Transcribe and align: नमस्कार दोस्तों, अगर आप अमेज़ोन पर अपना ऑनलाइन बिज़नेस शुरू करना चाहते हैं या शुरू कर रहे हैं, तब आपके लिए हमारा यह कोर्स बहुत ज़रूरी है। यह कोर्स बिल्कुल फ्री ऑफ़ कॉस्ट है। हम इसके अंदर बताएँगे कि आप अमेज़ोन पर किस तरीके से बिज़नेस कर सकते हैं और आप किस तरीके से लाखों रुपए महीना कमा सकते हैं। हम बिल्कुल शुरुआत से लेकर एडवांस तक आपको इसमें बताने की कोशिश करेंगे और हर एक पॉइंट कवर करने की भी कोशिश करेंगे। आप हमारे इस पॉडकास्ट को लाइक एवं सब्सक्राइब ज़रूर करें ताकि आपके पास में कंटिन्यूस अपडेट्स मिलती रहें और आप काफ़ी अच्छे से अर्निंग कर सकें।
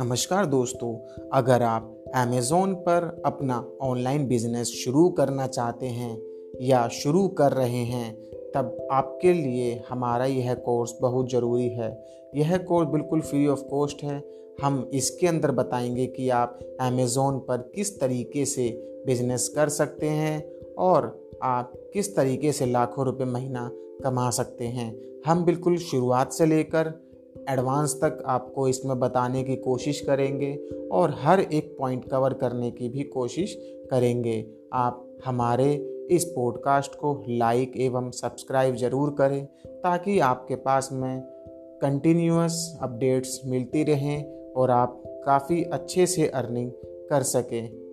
नमस्कार 0.00 0.46
दोस्तों, 0.46 0.98
अगर 1.32 1.62
आप 1.62 2.04
अमेज़ोन 2.14 2.74
पर 2.74 3.22
अपना 3.26 3.68
ऑनलाइन 3.82 4.26
बिज़नेस 4.26 4.66
शुरू 4.66 5.08
करना 5.08 5.46
चाहते 5.46 5.86
हैं 5.86 6.22
या 6.60 6.88
शुरू 6.88 7.28
कर 7.28 7.52
रहे 7.52 7.84
हैं, 7.84 8.16
तब 8.54 8.88
आपके 8.92 9.32
लिए 9.32 9.82
हमारा 9.88 10.24
यह 10.24 10.54
कोर्स 10.54 10.94
बहुत 11.00 11.30
ज़रूरी 11.30 11.68
है। 11.68 12.06
यह 12.34 12.56
कोर्स 12.56 12.88
बिल्कुल 12.88 13.20
फ्री 13.20 13.46
ऑफ़ 13.46 13.62
कॉस्ट 13.62 14.02
है। 14.02 14.24
हम 14.62 14.90
इसके 14.94 15.26
अंदर 15.26 15.50
बताएँगे 15.50 16.06
कि 16.06 16.30
आप 16.30 16.60
अमेज़ोन 16.80 17.38
पर 17.38 17.72
किस 17.74 18.00
तरीके 18.00 18.44
से 18.44 18.68
बिज़नेस 19.06 19.48
कर 19.48 19.68
सकते 19.68 20.08
हैं 20.08 20.52
और 20.78 21.30
आप 21.42 21.72
किस 21.92 22.16
तरीके 22.16 22.52
से 22.52 22.66
लाखों 22.66 23.04
रुपए 23.06 23.24
महीना 23.24 23.70
कमा 23.74 24.30
सकते 24.30 24.64
हैं। 24.64 25.00
हम 25.26 25.44
बिल्कुल 25.44 25.76
शुरुआत 25.76 26.32
से 26.32 26.46
लेकर 26.46 27.03
एडवांस 27.50 27.94
तक 27.94 28.22
आपको 28.26 28.68
इसमें 28.68 28.98
बताने 29.00 29.42
की 29.42 29.56
कोशिश 29.56 30.00
करेंगे 30.00 30.54
और 30.92 31.14
हर 31.18 31.40
एक 31.40 31.76
पॉइंट 31.78 32.08
कवर 32.10 32.32
करने 32.32 32.70
की 32.70 32.88
भी 32.88 33.02
कोशिश 33.02 33.56
करेंगे। 33.90 34.46
आप 34.72 35.18
हमारे 35.24 35.72
इस 36.10 36.24
पॉडकास्ट 36.24 36.94
को 36.94 37.24
लाइक 37.28 37.72
एवं 37.76 38.10
सब्सक्राइब 38.10 38.74
ज़रूर 38.74 39.14
करें 39.18 39.44
ताकि 39.66 40.18
आपके 40.18 40.54
पास 40.54 40.88
में 40.92 41.20
कंटिन्यूस 41.82 42.78
अपडेट्स 42.82 43.40
मिलती 43.46 43.84
रहें 43.84 44.52
और 44.52 44.70
आप 44.70 45.02
काफ़ी 45.26 45.62
अच्छे 45.62 46.06
से 46.06 46.28
अर्निंग 46.28 46.70
कर 47.10 47.22
सकें। 47.22 47.83